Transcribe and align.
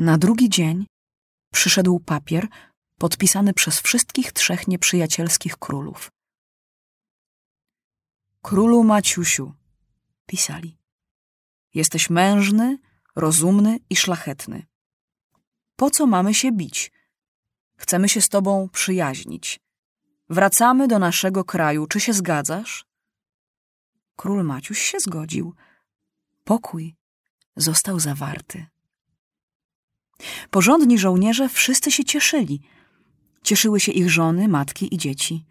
Na 0.00 0.18
drugi 0.18 0.48
dzień 0.48 0.86
przyszedł 1.52 2.00
papier 2.00 2.48
podpisany 2.98 3.54
przez 3.54 3.80
wszystkich 3.80 4.32
trzech 4.32 4.68
nieprzyjacielskich 4.68 5.56
królów. 5.56 6.10
Królu 8.42 8.84
Maciusiu, 8.84 9.52
pisali. 10.26 10.78
Jesteś 11.74 12.10
mężny, 12.10 12.78
rozumny 13.16 13.78
i 13.90 13.96
szlachetny. 13.96 14.66
Po 15.76 15.90
co 15.90 16.06
mamy 16.06 16.34
się 16.34 16.52
bić? 16.52 16.92
Chcemy 17.76 18.08
się 18.08 18.20
z 18.20 18.28
tobą 18.28 18.68
przyjaźnić. 18.68 19.60
Wracamy 20.28 20.88
do 20.88 20.98
naszego 20.98 21.44
kraju. 21.44 21.86
Czy 21.86 22.00
się 22.00 22.12
zgadzasz? 22.12 22.84
Król 24.16 24.44
Maciuś 24.44 24.82
się 24.82 25.00
zgodził. 25.00 25.54
Pokój 26.44 26.96
został 27.56 28.00
zawarty. 28.00 28.69
Porządni 30.50 30.98
żołnierze 30.98 31.48
wszyscy 31.48 31.90
się 31.90 32.04
cieszyli. 32.04 32.60
Cieszyły 33.42 33.80
się 33.80 33.92
ich 33.92 34.10
żony, 34.10 34.48
matki 34.48 34.94
i 34.94 34.98
dzieci. 34.98 35.44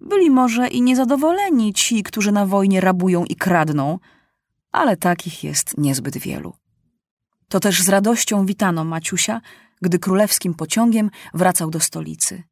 Byli 0.00 0.30
może 0.30 0.68
i 0.68 0.82
niezadowoleni 0.82 1.72
ci, 1.72 2.02
którzy 2.02 2.32
na 2.32 2.46
wojnie 2.46 2.80
rabują 2.80 3.24
i 3.24 3.36
kradną, 3.36 3.98
ale 4.72 4.96
takich 4.96 5.44
jest 5.44 5.78
niezbyt 5.78 6.18
wielu. 6.18 6.52
To 7.48 7.60
też 7.60 7.82
z 7.82 7.88
radością 7.88 8.46
witano 8.46 8.84
Maciusia, 8.84 9.40
gdy 9.82 9.98
królewskim 9.98 10.54
pociągiem 10.54 11.10
wracał 11.34 11.70
do 11.70 11.80
stolicy. 11.80 12.42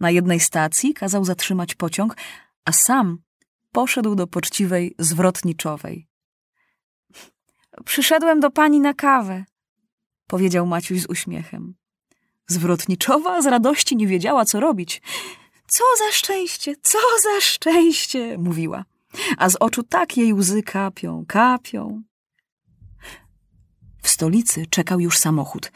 Na 0.00 0.10
jednej 0.10 0.40
stacji 0.40 0.94
kazał 0.94 1.24
zatrzymać 1.24 1.74
pociąg, 1.74 2.16
a 2.64 2.72
sam 2.72 3.18
poszedł 3.72 4.14
do 4.14 4.26
poczciwej 4.26 4.94
zwrotniczowej. 4.98 6.08
Przyszedłem 7.84 8.40
do 8.40 8.50
pani 8.50 8.80
na 8.80 8.94
kawę, 8.94 9.44
powiedział 10.26 10.66
Maciuś 10.66 11.00
z 11.00 11.06
uśmiechem. 11.06 11.74
Zwrotniczowa 12.46 13.42
z 13.42 13.46
radości 13.46 13.96
nie 13.96 14.06
wiedziała, 14.06 14.44
co 14.44 14.60
robić. 14.60 15.02
Co 15.66 15.84
za 15.98 16.12
szczęście, 16.12 16.76
co 16.82 16.98
za 17.22 17.40
szczęście, 17.40 18.38
mówiła. 18.38 18.84
A 19.38 19.50
z 19.50 19.56
oczu 19.56 19.82
tak 19.82 20.16
jej 20.16 20.32
łzy 20.34 20.62
kapią, 20.62 21.24
kapią. 21.28 22.02
W 24.02 24.08
stolicy 24.08 24.66
czekał 24.66 25.00
już 25.00 25.18
samochód, 25.18 25.72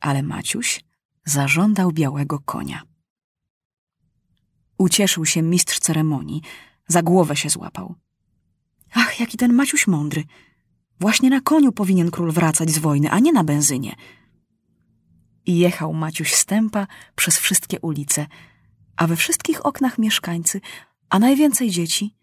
ale 0.00 0.22
Maciuś 0.22 0.84
zażądał 1.24 1.92
białego 1.92 2.38
konia. 2.38 2.82
Ucieszył 4.78 5.26
się 5.26 5.42
mistrz 5.42 5.78
ceremonii, 5.78 6.42
za 6.88 7.02
głowę 7.02 7.36
się 7.36 7.50
złapał. 7.50 7.94
Ach, 8.94 9.20
jaki 9.20 9.36
ten 9.36 9.52
Maciuś 9.52 9.86
mądry. 9.86 10.24
Właśnie 11.00 11.30
na 11.30 11.40
koniu 11.40 11.72
powinien 11.72 12.10
król 12.10 12.32
wracać 12.32 12.70
z 12.70 12.78
wojny, 12.78 13.10
a 13.10 13.18
nie 13.18 13.32
na 13.32 13.44
benzynie. 13.44 13.94
I 15.46 15.58
jechał 15.58 15.94
Maciuś 15.94 16.34
stępa 16.34 16.86
przez 17.14 17.38
wszystkie 17.38 17.80
ulice, 17.80 18.26
a 18.96 19.06
we 19.06 19.16
wszystkich 19.16 19.66
oknach 19.66 19.98
mieszkańcy, 19.98 20.60
a 21.10 21.18
najwięcej 21.18 21.70
dzieci. 21.70 22.14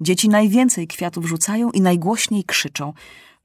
Dzieci 0.00 0.28
najwięcej 0.28 0.88
kwiatów 0.88 1.26
rzucają 1.26 1.70
i 1.70 1.80
najgłośniej 1.80 2.44
krzyczą. 2.44 2.92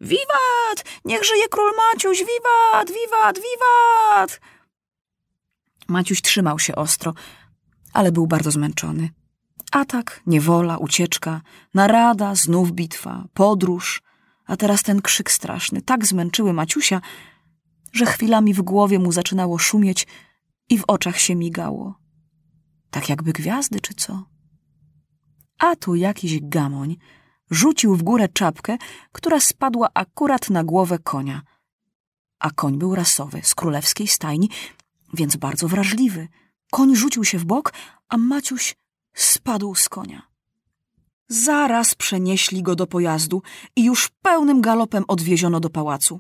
Wiwat! 0.02 0.86
Niech 1.06 1.24
żyje 1.24 1.48
król 1.50 1.72
Maciuś! 1.78 2.20
Wiwat! 2.20 2.88
Wiwat! 2.88 3.36
Wiwat! 3.36 4.42
Maciuś 5.88 6.22
trzymał 6.22 6.60
się 6.60 6.76
ostro, 6.76 7.14
ale 7.94 8.12
był 8.12 8.28
bardzo 8.28 8.52
zmęczony. 8.52 9.10
Atak, 9.72 10.22
niewola, 10.28 10.78
ucieczka, 10.78 11.42
narada, 11.74 12.36
znów 12.36 12.72
bitwa, 12.72 13.24
podróż, 13.34 14.02
a 14.46 14.58
teraz 14.58 14.84
ten 14.84 15.02
krzyk 15.02 15.32
straszny 15.32 15.82
tak 15.82 16.06
zmęczyły 16.06 16.54
Maciusia, 16.54 17.02
że 17.94 18.06
chwilami 18.06 18.54
w 18.54 18.62
głowie 18.62 19.00
mu 19.00 19.12
zaczynało 19.12 19.58
szumieć 19.58 20.08
i 20.70 20.78
w 20.78 20.84
oczach 20.88 21.20
się 21.20 21.36
migało. 21.36 21.96
Tak 22.90 23.10
jakby 23.10 23.34
gwiazdy 23.34 23.80
czy 23.82 23.94
co? 23.94 24.24
A 25.58 25.76
tu 25.76 25.96
jakiś 25.96 26.40
gamoń 26.42 26.98
rzucił 27.50 27.96
w 27.96 28.04
górę 28.04 28.28
czapkę, 28.30 28.78
która 29.12 29.40
spadła 29.40 29.90
akurat 29.94 30.50
na 30.50 30.64
głowę 30.64 31.00
konia. 31.00 31.42
A 32.40 32.52
koń 32.52 32.78
był 32.78 32.96
rasowy, 32.96 33.42
z 33.44 33.56
królewskiej 33.56 34.08
stajni, 34.08 34.50
więc 35.14 35.36
bardzo 35.36 35.68
wrażliwy. 35.68 36.28
Koń 36.72 36.96
rzucił 36.96 37.24
się 37.24 37.38
w 37.38 37.46
bok, 37.46 37.74
a 38.10 38.18
Maciuś 38.18 38.76
spadł 39.14 39.76
z 39.76 39.90
konia. 39.90 40.35
Zaraz 41.28 41.96
przenieśli 41.96 42.64
go 42.64 42.76
do 42.76 42.88
pojazdu 42.88 43.42
i 43.76 43.84
już 43.84 44.10
pełnym 44.22 44.62
galopem 44.62 45.04
odwieziono 45.08 45.60
do 45.60 45.70
pałacu. 45.70 46.20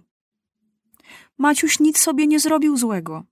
Maciuś 1.37 1.79
nic 1.79 1.99
sobie 1.99 2.27
nie 2.27 2.39
zrobił 2.39 2.77
złego. 2.77 3.23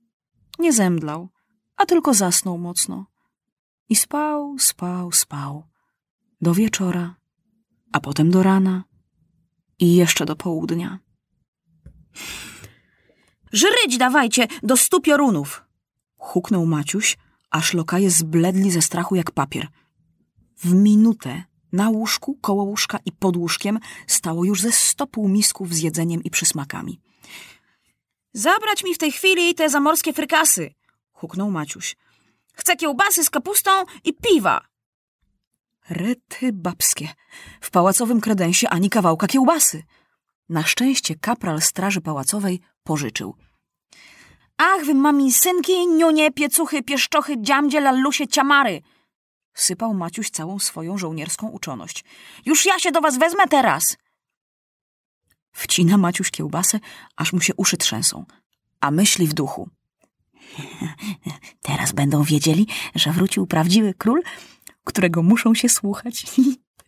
Nie 0.59 0.73
zemdlał, 0.73 1.29
a 1.75 1.85
tylko 1.85 2.13
zasnął 2.13 2.57
mocno. 2.57 3.06
I 3.89 3.95
spał, 3.95 4.59
spał, 4.59 5.11
spał. 5.11 5.63
Do 6.41 6.53
wieczora, 6.53 7.16
a 7.91 8.00
potem 8.00 8.31
do 8.31 8.44
rana 8.44 8.84
i 9.79 9.95
jeszcze 9.95 10.25
do 10.25 10.35
południa. 10.35 11.00
Żryć 13.51 13.97
dawajcie 13.97 14.47
do 14.63 14.78
stu 14.78 15.01
piorunów! 15.01 15.63
Huknął 16.17 16.66
Maciuś, 16.66 17.17
aż 17.50 17.73
lokaje 17.73 18.09
zbledli 18.09 18.72
ze 18.72 18.81
strachu 18.81 19.16
jak 19.16 19.31
papier. 19.31 19.67
W 20.57 20.73
minutę 20.73 21.44
na 21.73 21.89
łóżku, 21.89 22.38
koło 22.41 22.63
łóżka 22.63 23.00
i 23.06 23.11
pod 23.11 23.38
łóżkiem 23.38 23.79
stało 24.07 24.45
już 24.45 24.61
ze 24.61 24.72
sto 24.72 25.07
półmisków 25.07 25.73
z 25.73 25.79
jedzeniem 25.81 26.23
i 26.23 26.29
przysmakami. 26.29 27.00
Zabrać 28.34 28.84
mi 28.84 28.94
w 28.94 28.97
tej 28.97 29.11
chwili 29.11 29.56
te 29.56 29.69
zamorskie 29.69 30.13
frykasy! 30.13 30.73
huknął 31.13 31.51
Maciuś. 31.51 31.95
Chcę 32.53 32.75
kiełbasy 32.75 33.23
z 33.23 33.29
kapustą 33.29 33.72
i 34.03 34.13
piwa! 34.13 34.61
Rety 35.89 36.53
babskie. 36.53 37.07
W 37.61 37.72
pałacowym 37.72 38.22
kredensie 38.22 38.69
ani 38.69 38.90
kawałka 38.90 39.28
kiełbasy. 39.28 39.84
Na 40.50 40.63
szczęście 40.63 41.16
kapral 41.16 41.61
straży 41.61 42.01
pałacowej 42.01 42.61
pożyczył. 42.84 43.35
Ach, 44.57 44.85
wy 44.85 44.94
mami 44.94 45.34
synki, 45.34 45.88
niunie, 45.88 46.31
piecuchy, 46.31 46.84
pieszczochy, 46.84 47.41
dziamdzie, 47.41 47.81
lallusie, 47.81 48.28
ciamary! 48.28 48.81
Sypał 49.53 49.94
Maciuś 49.94 50.30
całą 50.30 50.59
swoją 50.59 50.97
żołnierską 50.97 51.50
uczoność. 51.50 52.03
Już 52.46 52.66
ja 52.66 52.80
się 52.80 52.91
do 52.91 53.02
was 53.02 53.18
wezmę 53.18 53.47
teraz! 53.47 53.97
Wcina 55.52 55.97
Maciuś 55.97 56.31
kiełbasę, 56.31 56.80
aż 57.16 57.34
mu 57.34 57.41
się 57.41 57.53
uszy 57.56 57.78
trzęsą, 57.78 58.25
a 58.80 58.91
myśli 58.91 59.28
w 59.28 59.34
duchu. 59.34 59.69
Teraz 61.62 61.91
będą 61.91 62.24
wiedzieli, 62.24 62.68
że 62.96 63.12
wrócił 63.12 63.47
prawdziwy 63.47 63.94
król, 63.97 64.22
którego 64.84 65.24
muszą 65.24 65.56
się 65.56 65.70
słuchać. 65.70 66.25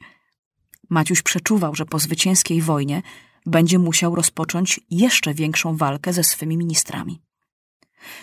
Maciuś 0.89 1.21
przeczuwał, 1.21 1.75
że 1.75 1.85
po 1.85 1.99
zwycięskiej 1.99 2.61
wojnie 2.61 3.01
będzie 3.45 3.79
musiał 3.79 4.15
rozpocząć 4.15 4.79
jeszcze 4.89 5.33
większą 5.33 5.77
walkę 5.77 6.13
ze 6.13 6.23
swymi 6.23 6.57
ministrami. 6.57 7.21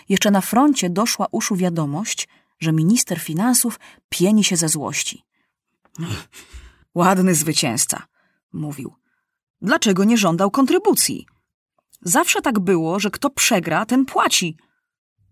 Jeszcze 0.09 0.31
na 0.31 0.41
froncie 0.41 0.91
doszła 0.91 1.27
uszu 1.31 1.57
wiadomość, 1.57 2.29
że 2.63 2.73
minister 2.73 3.21
finansów 3.21 3.81
pieni 4.09 4.45
się 4.45 4.57
ze 4.57 4.69
złości. 4.69 5.23
Ładny 6.95 7.35
zwycięzca, 7.35 8.03
mówił. 8.53 8.95
Dlaczego 9.63 10.05
nie 10.05 10.17
żądał 10.17 10.51
kontrybucji? 10.51 11.27
Zawsze 12.03 12.43
tak 12.43 12.61
było, 12.61 13.01
że 13.01 13.11
kto 13.11 13.31
przegra, 13.31 13.87
ten 13.87 14.05
płaci. 14.05 14.57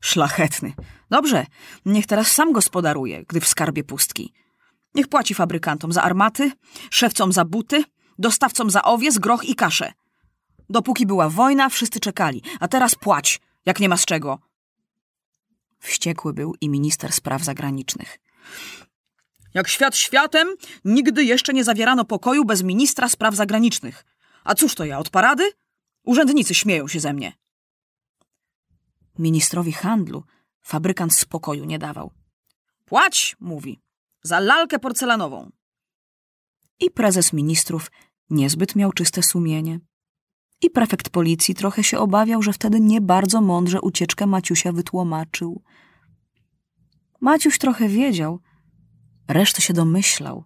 Szlachetny. 0.01 0.73
Dobrze, 1.11 1.47
niech 1.85 2.07
teraz 2.07 2.29
sam 2.29 2.53
gospodaruje, 2.53 3.25
gdy 3.29 3.41
w 3.41 3.49
skarbie 3.49 3.85
pustki. 3.85 4.33
Niech 4.95 5.09
płaci 5.09 5.35
fabrykantom 5.35 5.93
za 5.93 6.03
armaty, 6.03 6.53
szewcom 6.91 7.33
za 7.33 7.45
buty, 7.45 7.85
dostawcom 8.19 8.71
za 8.71 8.83
owiec, 8.83 9.19
groch 9.19 9.45
i 9.45 9.55
kaszę. 9.55 9.93
Dopóki 10.69 11.07
była 11.07 11.29
wojna, 11.29 11.69
wszyscy 11.69 12.01
czekali, 12.01 12.43
a 12.61 12.69
teraz 12.69 12.95
płać, 12.95 13.41
jak 13.67 13.81
nie 13.81 13.89
ma 13.89 13.97
z 13.97 14.05
czego. 14.05 14.50
Wściekły 15.81 16.33
był 16.33 16.55
i 16.61 16.69
minister 16.69 17.13
spraw 17.13 17.45
zagranicznych. 17.45 18.19
Jak 19.55 19.69
świat 19.69 19.97
światem, 19.97 20.49
nigdy 20.85 21.25
jeszcze 21.25 21.53
nie 21.53 21.65
zawierano 21.65 22.05
pokoju 22.05 22.45
bez 22.45 22.63
ministra 22.63 23.09
spraw 23.09 23.35
zagranicznych. 23.35 24.05
A 24.45 24.55
cóż 24.55 24.75
to 24.75 24.85
ja, 24.85 24.99
od 24.99 25.11
parady? 25.11 25.53
Urzędnicy 26.05 26.55
śmieją 26.55 26.89
się 26.89 27.01
ze 27.01 27.13
mnie. 27.13 27.33
Ministrowi 29.19 29.73
handlu 29.73 30.25
fabrykant 30.63 31.15
spokoju 31.15 31.65
nie 31.65 31.79
dawał. 31.79 32.13
Płać, 32.85 33.37
mówi, 33.41 33.81
za 34.23 34.41
lalkę 34.41 34.79
porcelanową. 34.79 35.51
I 36.81 36.91
prezes 36.91 37.33
ministrów 37.33 37.91
niezbyt 38.31 38.77
miał 38.77 38.93
czyste 38.93 39.23
sumienie. 39.23 39.81
I 40.63 40.71
prefekt 40.71 41.09
policji 41.09 41.55
trochę 41.55 41.85
się 41.85 41.99
obawiał, 41.99 42.43
że 42.43 42.53
wtedy 42.53 42.81
nie 42.81 43.01
bardzo 43.01 43.41
mądrze 43.41 43.81
ucieczkę 43.81 44.27
Maciusia 44.27 44.73
wytłumaczył. 44.73 45.63
Maciuś 47.21 47.59
trochę 47.59 47.89
wiedział, 47.89 48.41
resztę 49.29 49.63
się 49.63 49.75
domyślał 49.75 50.45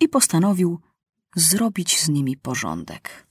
i 0.00 0.08
postanowił 0.08 0.80
zrobić 1.36 2.00
z 2.00 2.08
nimi 2.08 2.36
porządek. 2.36 3.26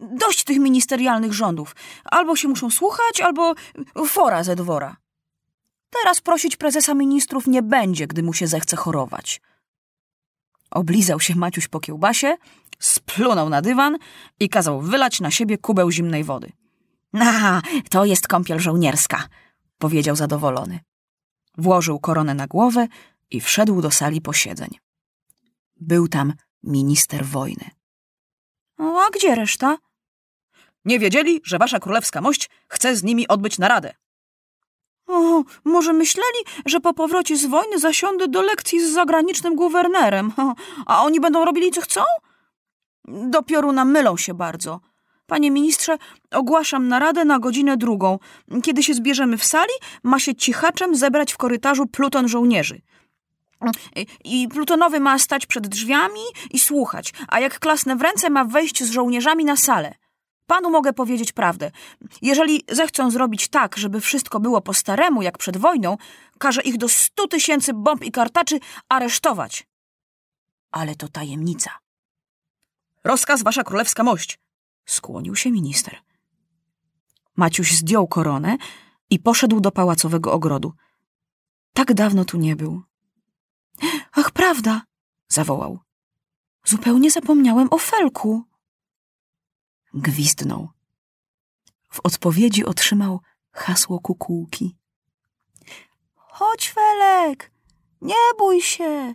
Dość 0.00 0.44
tych 0.44 0.58
ministerialnych 0.58 1.32
rządów. 1.32 1.76
Albo 2.04 2.36
się 2.36 2.48
muszą 2.48 2.70
słuchać, 2.70 3.20
albo 3.20 3.54
fora 4.06 4.44
ze 4.44 4.56
dwora. 4.56 4.96
Teraz 5.90 6.20
prosić 6.20 6.56
prezesa 6.56 6.94
ministrów 6.94 7.46
nie 7.46 7.62
będzie, 7.62 8.06
gdy 8.06 8.22
mu 8.22 8.32
się 8.32 8.46
zechce 8.46 8.76
chorować. 8.76 9.40
Oblizał 10.72 11.20
się 11.20 11.34
Maciuś 11.34 11.68
po 11.68 11.80
kiełbasie, 11.80 12.36
splunął 12.78 13.48
na 13.48 13.62
dywan 13.62 13.98
i 14.40 14.48
kazał 14.48 14.80
wylać 14.80 15.20
na 15.20 15.30
siebie 15.30 15.58
kubeł 15.58 15.90
zimnej 15.90 16.24
wody. 16.24 16.52
Na, 17.12 17.62
to 17.90 18.04
jest 18.04 18.28
kąpiel 18.28 18.58
żołnierska, 18.58 19.28
powiedział 19.78 20.16
zadowolony. 20.16 20.80
Włożył 21.58 22.00
koronę 22.00 22.34
na 22.34 22.46
głowę 22.46 22.88
i 23.30 23.40
wszedł 23.40 23.82
do 23.82 23.90
sali 23.90 24.20
posiedzeń. 24.20 24.70
Był 25.76 26.08
tam 26.08 26.32
minister 26.62 27.26
wojny. 27.26 27.70
A 28.78 29.10
gdzie 29.14 29.34
reszta? 29.34 29.78
Nie 30.84 30.98
wiedzieli, 30.98 31.40
że 31.44 31.58
wasza 31.58 31.80
królewska 31.80 32.20
mość 32.20 32.50
chce 32.68 32.96
z 32.96 33.02
nimi 33.02 33.28
odbyć 33.28 33.58
naradę. 33.58 33.94
O, 35.06 35.42
może 35.64 35.92
myśleli, 35.92 36.38
że 36.66 36.80
po 36.80 36.94
powrocie 36.94 37.36
z 37.36 37.46
wojny 37.46 37.78
zasiądę 37.78 38.28
do 38.28 38.42
lekcji 38.42 38.80
z 38.80 38.92
zagranicznym 38.92 39.56
guwernerem, 39.56 40.32
a 40.86 41.02
oni 41.02 41.20
będą 41.20 41.44
robili 41.44 41.70
co 41.70 41.80
chcą? 41.80 42.00
Do 43.04 43.42
pioruna 43.42 43.84
mylą 43.84 44.16
się 44.16 44.34
bardzo. 44.34 44.80
Panie 45.26 45.50
ministrze, 45.50 45.98
ogłaszam 46.30 46.88
naradę 46.88 47.24
na 47.24 47.38
godzinę 47.38 47.76
drugą. 47.76 48.18
Kiedy 48.62 48.82
się 48.82 48.94
zbierzemy 48.94 49.38
w 49.38 49.44
sali, 49.44 49.72
ma 50.02 50.18
się 50.18 50.34
cichaczem 50.34 50.96
zebrać 50.96 51.32
w 51.32 51.36
korytarzu 51.36 51.86
pluton 51.86 52.28
żołnierzy. 52.28 52.82
I 54.24 54.48
plutonowy 54.48 55.00
ma 55.00 55.18
stać 55.18 55.46
przed 55.46 55.68
drzwiami 55.68 56.20
i 56.50 56.58
słuchać, 56.58 57.12
a 57.28 57.40
jak 57.40 57.58
klasnę 57.58 57.96
w 57.96 58.02
ręce, 58.02 58.30
ma 58.30 58.44
wejść 58.44 58.84
z 58.84 58.90
żołnierzami 58.90 59.44
na 59.44 59.56
salę. 59.56 59.94
Panu 60.46 60.70
mogę 60.70 60.92
powiedzieć 60.92 61.32
prawdę. 61.32 61.70
Jeżeli 62.22 62.64
zechcą 62.68 63.10
zrobić 63.10 63.48
tak, 63.48 63.76
żeby 63.76 64.00
wszystko 64.00 64.40
było 64.40 64.60
po 64.60 64.74
staremu, 64.74 65.22
jak 65.22 65.38
przed 65.38 65.56
wojną, 65.56 65.96
każe 66.38 66.62
ich 66.62 66.76
do 66.76 66.88
stu 66.88 67.28
tysięcy 67.28 67.74
bomb 67.74 68.04
i 68.04 68.12
kartaczy 68.12 68.60
aresztować. 68.88 69.66
Ale 70.70 70.94
to 70.94 71.08
tajemnica. 71.08 71.70
Rozkaz, 73.04 73.42
wasza 73.42 73.64
królewska 73.64 74.02
mość, 74.02 74.38
skłonił 74.86 75.36
się 75.36 75.50
minister. 75.50 75.96
Maciuś 77.36 77.72
zdjął 77.72 78.06
koronę 78.06 78.56
i 79.10 79.18
poszedł 79.18 79.60
do 79.60 79.70
pałacowego 79.70 80.32
ogrodu. 80.32 80.72
Tak 81.72 81.94
dawno 81.94 82.24
tu 82.24 82.38
nie 82.38 82.56
był. 82.56 82.82
Ach, 84.12 84.30
prawda, 84.30 84.82
zawołał. 85.28 85.78
Zupełnie 86.64 87.10
zapomniałem 87.10 87.68
o 87.70 87.78
Felku. 87.78 88.51
Gwizdnął. 89.94 90.68
W 91.90 92.00
odpowiedzi 92.04 92.64
otrzymał 92.64 93.20
hasło 93.52 94.00
kukułki. 94.00 94.76
Chodź, 96.14 96.72
Felek, 96.72 97.50
nie 98.00 98.14
bój 98.38 98.62
się. 98.62 99.14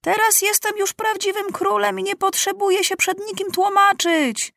Teraz 0.00 0.42
jestem 0.42 0.78
już 0.78 0.92
prawdziwym 0.92 1.52
królem 1.52 2.00
i 2.00 2.02
nie 2.02 2.16
potrzebuję 2.16 2.84
się 2.84 2.96
przed 2.96 3.18
nikim 3.18 3.50
tłumaczyć. 3.50 4.52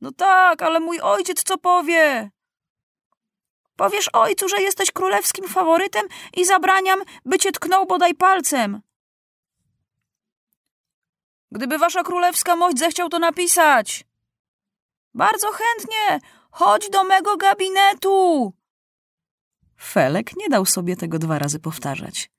No 0.00 0.12
tak, 0.12 0.62
ale 0.62 0.80
mój 0.80 1.00
ojciec 1.00 1.42
co 1.42 1.58
powie? 1.58 2.30
Powiesz 3.76 4.08
ojcu, 4.08 4.48
że 4.48 4.62
jesteś 4.62 4.90
królewskim 4.90 5.48
faworytem 5.48 6.06
i 6.36 6.44
zabraniam, 6.44 7.00
by 7.24 7.38
cię 7.38 7.52
tknął 7.52 7.86
bodaj 7.86 8.14
palcem. 8.14 8.80
Gdyby 11.52 11.78
wasza 11.78 12.02
królewska 12.02 12.56
mość 12.56 12.78
zechciał 12.78 13.08
to 13.08 13.18
napisać. 13.18 14.04
Bardzo 15.14 15.48
chętnie. 15.52 16.28
Chodź 16.50 16.90
do 16.90 17.04
mego 17.04 17.36
gabinetu. 17.36 18.52
Felek 19.80 20.36
nie 20.36 20.48
dał 20.48 20.66
sobie 20.66 20.96
tego 20.96 21.18
dwa 21.18 21.38
razy 21.38 21.58
powtarzać. 21.58 22.30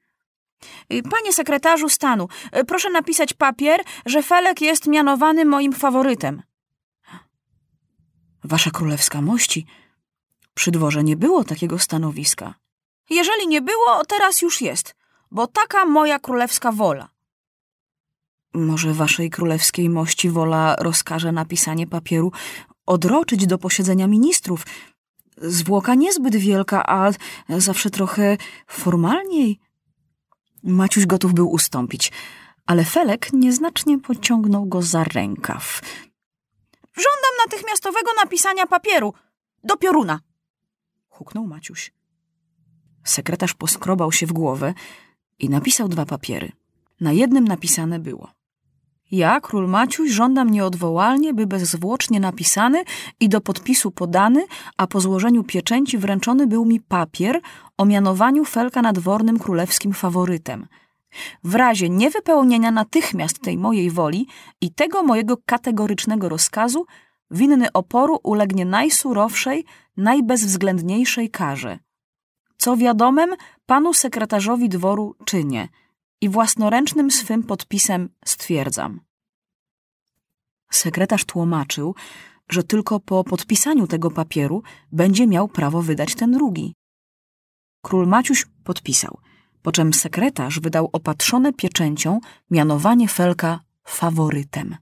Y, 0.94 1.04
panie 1.04 1.34
sekretarzu 1.34 1.90
stanu, 1.90 2.28
y, 2.58 2.66
proszę 2.66 2.90
napisać 2.90 3.34
papier, 3.34 3.84
że 4.06 4.24
Felek 4.24 4.62
jest 4.62 4.88
mianowany 4.88 5.46
moim 5.46 5.74
faworytem. 5.74 6.44
Wasza 8.44 8.72
królewska 8.72 9.22
mości, 9.22 9.66
przy 10.54 10.72
dworze 10.72 11.04
nie 11.04 11.18
było 11.18 11.44
takiego 11.44 11.80
stanowiska. 11.80 12.54
Jeżeli 13.10 13.48
nie 13.48 13.62
było, 13.62 14.06
teraz 14.06 14.42
już 14.42 14.62
jest, 14.62 14.96
bo 15.32 15.48
taka 15.48 15.86
moja 15.86 16.20
królewska 16.20 16.72
wola. 16.72 17.10
Może 18.54 18.94
waszej 18.94 19.30
królewskiej 19.30 19.90
mości 19.90 20.30
wola 20.30 20.76
rozkaże 20.76 21.32
napisanie 21.32 21.88
papieru 21.88 22.32
odroczyć 22.86 23.48
do 23.48 23.58
posiedzenia 23.58 24.08
ministrów. 24.08 24.66
Zwłoka 25.38 25.96
niezbyt 25.96 26.36
wielka, 26.36 26.86
a 26.88 27.12
zawsze 27.50 27.90
trochę 27.90 28.38
formalniej. 28.68 29.60
Maciuś 30.64 31.06
gotów 31.06 31.34
był 31.34 31.52
ustąpić, 31.52 32.12
ale 32.66 32.84
Felek 32.84 33.34
nieznacznie 33.34 34.00
pociągnął 34.00 34.66
go 34.66 34.82
za 34.82 35.04
rękaw. 35.04 35.82
Żądam 36.94 37.46
natychmiastowego 37.46 38.12
napisania 38.24 38.68
papieru. 38.68 39.14
Do 39.64 39.78
pioruna. 39.78 40.20
Huknął 41.10 41.48
Maciuś. 41.48 41.94
Sekretarz 43.04 43.54
poskrobał 43.54 44.12
się 44.12 44.28
w 44.28 44.34
głowę 44.34 44.74
i 45.40 45.50
napisał 45.50 45.88
dwa 45.88 46.06
papiery. 46.06 46.52
Na 47.02 47.12
jednym 47.12 47.46
napisane 47.48 48.00
było– 48.00 48.32
ja, 49.12 49.42
król 49.42 49.68
Maciuś, 49.68 50.12
żądam 50.12 50.50
nieodwołalnie, 50.50 51.34
by 51.34 51.48
bezzwłocznie 51.48 52.20
napisany 52.20 52.84
i 53.20 53.30
do 53.30 53.42
podpisu 53.42 53.92
podany, 53.92 54.46
a 54.78 54.88
po 54.88 55.00
złożeniu 55.00 55.44
pieczęci 55.44 55.98
wręczony 55.98 56.48
był 56.48 56.66
mi 56.66 56.80
papier 56.80 57.42
o 57.78 57.86
mianowaniu 57.86 58.46
Felka 58.46 58.82
nadwornym 58.82 59.40
królewskim 59.40 59.94
faworytem. 59.94 60.68
W 61.44 61.56
razie 61.56 61.90
niewypełnienia 61.90 62.72
natychmiast 62.72 63.40
tej 63.40 63.58
mojej 63.58 63.92
woli 63.92 64.28
i 64.62 64.74
tego 64.74 65.04
mojego 65.04 65.38
kategorycznego 65.46 66.30
rozkazu, 66.30 66.86
winny 67.32 67.72
oporu 67.72 68.20
ulegnie 68.24 68.66
najsurowszej, 68.66 69.66
najbezwzględniejszej 69.98 71.30
karze. 71.30 71.80
Co 72.58 72.78
wiadomem, 72.78 73.30
panu 73.66 73.94
sekretarzowi 73.94 74.70
dworu 74.70 75.16
czynię– 75.26 75.68
i 76.22 76.30
własnoręcznym 76.30 77.12
swym 77.12 77.44
podpisem 77.44 78.10
stwierdzam. 78.26 79.02
Sekretarz 80.72 81.26
tłumaczył, 81.26 81.96
że 82.50 82.64
tylko 82.64 83.00
po 83.00 83.24
podpisaniu 83.24 83.88
tego 83.88 84.12
papieru 84.12 84.64
będzie 84.92 85.28
miał 85.28 85.48
prawo 85.48 85.82
wydać 85.82 86.16
ten 86.16 86.32
drugi. 86.32 86.76
Król 87.82 88.08
Maciuś 88.08 88.46
podpisał, 88.64 89.18
po 89.62 89.72
czym 89.72 89.94
sekretarz 89.94 90.60
wydał 90.60 90.90
opatrzone 90.94 91.54
pieczęcią 91.54 92.20
mianowanie 92.50 93.08
Felka 93.08 93.60
faworytem. 93.84 94.78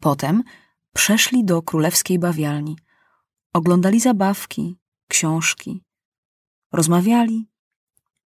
Potem 0.00 0.42
przeszli 0.94 1.44
do 1.44 1.62
królewskiej 1.62 2.18
bawialni. 2.18 2.78
Oglądali 3.52 4.00
zabawki, 4.00 4.78
książki. 5.08 5.82
Rozmawiali, 6.72 7.49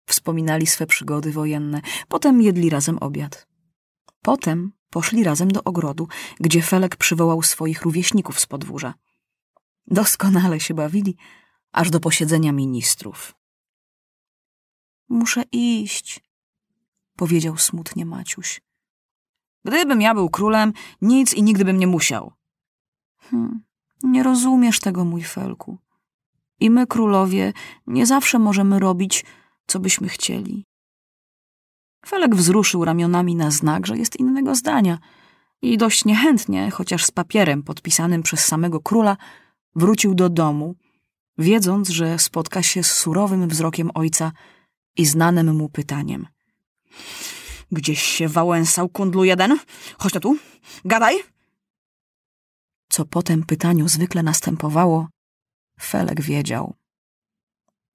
Wspominali 0.05 0.67
swe 0.67 0.87
przygody 0.87 1.31
wojenne, 1.31 1.81
potem 2.07 2.41
jedli 2.41 2.69
razem 2.69 2.97
obiad. 2.97 3.47
Potem 4.21 4.71
poszli 4.89 5.23
razem 5.23 5.51
do 5.51 5.63
ogrodu, 5.63 6.07
gdzie 6.39 6.61
Felek 6.61 6.95
przywołał 6.95 7.41
swoich 7.41 7.81
rówieśników 7.81 8.39
z 8.39 8.45
podwórza. 8.45 8.93
Doskonale 9.87 10.59
się 10.59 10.73
bawili, 10.73 11.17
aż 11.71 11.89
do 11.89 11.99
posiedzenia 11.99 12.51
ministrów. 12.51 13.35
Muszę 15.09 15.43
iść, 15.51 16.21
powiedział 17.15 17.57
smutnie 17.57 18.05
Maciuś. 18.05 18.61
Gdybym 19.65 20.01
ja 20.01 20.13
był 20.13 20.29
królem, 20.29 20.73
nic 21.01 21.33
i 21.33 21.43
nigdy 21.43 21.65
bym 21.65 21.77
nie 21.77 21.87
musiał. 21.87 22.33
Hm, 23.17 23.63
nie 24.03 24.23
rozumiesz 24.23 24.79
tego, 24.79 25.05
mój 25.05 25.23
Felku. 25.23 25.77
I 26.59 26.69
my, 26.69 26.87
królowie, 26.87 27.53
nie 27.87 28.05
zawsze 28.05 28.39
możemy 28.39 28.79
robić, 28.79 29.25
co 29.67 29.79
byśmy 29.79 30.09
chcieli. 30.09 30.65
Felek 32.05 32.35
wzruszył 32.35 32.85
ramionami 32.85 33.35
na 33.35 33.51
znak, 33.51 33.87
że 33.87 33.97
jest 33.97 34.19
innego 34.19 34.55
zdania 34.55 34.97
i 35.61 35.77
dość 35.77 36.05
niechętnie, 36.05 36.71
chociaż 36.71 37.05
z 37.05 37.11
papierem 37.11 37.63
podpisanym 37.63 38.23
przez 38.23 38.45
samego 38.45 38.79
króla, 38.79 39.17
wrócił 39.75 40.15
do 40.15 40.29
domu, 40.29 40.75
wiedząc, 41.37 41.89
że 41.89 42.19
spotka 42.19 42.63
się 42.63 42.83
z 42.83 42.91
surowym 42.91 43.47
wzrokiem 43.47 43.91
ojca 43.93 44.31
i 44.97 45.05
znanym 45.05 45.55
mu 45.55 45.69
pytaniem. 45.69 46.27
Gdzieś 47.71 48.01
się 48.01 48.27
wałęsał 48.27 48.89
kundlu 48.89 49.23
jeden? 49.23 49.59
Chodź 49.97 50.13
tu, 50.13 50.37
gadaj! 50.85 51.15
Co 52.89 53.05
potem 53.05 53.43
pytaniu 53.43 53.87
zwykle 53.87 54.23
następowało, 54.23 55.07
Felek 55.79 56.21
wiedział. 56.21 56.75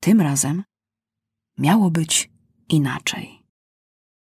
Tym 0.01 0.21
razem 0.21 0.65
miało 1.59 1.91
być 1.91 2.31
inaczej. 2.69 3.38